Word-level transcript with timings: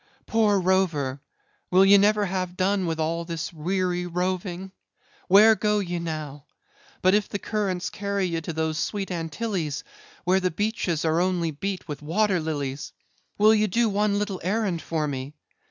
"Poor 0.25 0.59
rover! 0.59 1.21
will 1.69 1.85
ye 1.85 1.95
never 1.95 2.25
have 2.25 2.57
done 2.57 2.87
with 2.87 2.99
all 2.99 3.23
this 3.23 3.53
weary 3.53 4.07
roving? 4.07 4.71
where 5.27 5.53
go 5.53 5.77
ye 5.77 5.99
now? 5.99 6.43
But 7.03 7.13
if 7.13 7.29
the 7.29 7.37
currents 7.37 7.91
carry 7.91 8.25
ye 8.25 8.41
to 8.41 8.51
those 8.51 8.79
sweet 8.79 9.11
Antilles 9.11 9.83
where 10.23 10.39
the 10.39 10.49
beaches 10.49 11.05
are 11.05 11.21
only 11.21 11.51
beat 11.51 11.87
with 11.87 12.01
water 12.01 12.39
lilies, 12.39 12.93
will 13.37 13.53
ye 13.53 13.67
do 13.67 13.89
one 13.89 14.17
little 14.17 14.41
errand 14.43 14.81
for 14.81 15.07
me? 15.07 15.35